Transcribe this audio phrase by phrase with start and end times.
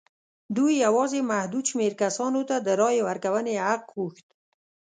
[0.55, 4.27] دوی یوازې محدود شمېر کسانو ته د رایې ورکونې حق غوښت.